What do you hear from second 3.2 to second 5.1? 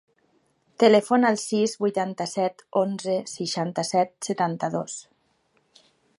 seixanta-set, setanta-dos.